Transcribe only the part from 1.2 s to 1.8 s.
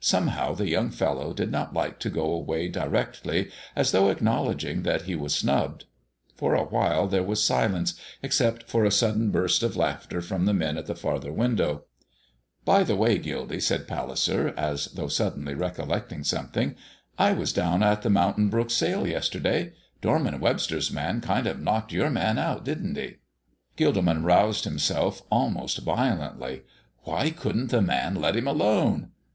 did not